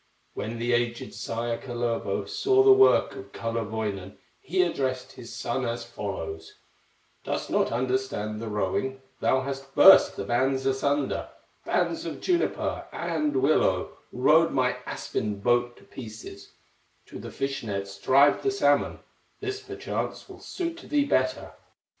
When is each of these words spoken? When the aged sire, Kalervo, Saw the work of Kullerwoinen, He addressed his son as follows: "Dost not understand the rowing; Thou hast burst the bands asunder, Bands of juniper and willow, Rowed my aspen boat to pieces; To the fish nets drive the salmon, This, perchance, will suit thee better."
When 0.33 0.57
the 0.57 0.73
aged 0.73 1.13
sire, 1.13 1.59
Kalervo, 1.59 2.25
Saw 2.27 2.63
the 2.63 2.71
work 2.73 3.15
of 3.15 3.31
Kullerwoinen, 3.33 4.17
He 4.39 4.63
addressed 4.63 5.11
his 5.11 5.31
son 5.31 5.63
as 5.63 5.83
follows: 5.85 6.55
"Dost 7.23 7.51
not 7.51 7.71
understand 7.71 8.41
the 8.41 8.47
rowing; 8.47 9.03
Thou 9.19 9.41
hast 9.41 9.75
burst 9.75 10.15
the 10.15 10.23
bands 10.23 10.65
asunder, 10.65 11.29
Bands 11.67 12.03
of 12.07 12.19
juniper 12.19 12.87
and 12.91 13.35
willow, 13.43 13.95
Rowed 14.11 14.49
my 14.51 14.77
aspen 14.87 15.39
boat 15.39 15.77
to 15.77 15.83
pieces; 15.83 16.49
To 17.05 17.19
the 17.19 17.29
fish 17.29 17.61
nets 17.61 17.99
drive 17.99 18.41
the 18.41 18.49
salmon, 18.49 19.01
This, 19.39 19.61
perchance, 19.61 20.27
will 20.27 20.39
suit 20.39 20.77
thee 20.77 21.05
better." 21.05 21.51